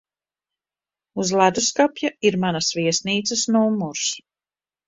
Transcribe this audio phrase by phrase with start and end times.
[1.23, 4.09] Uz ledusskapja ir manas viesnīcas numurs.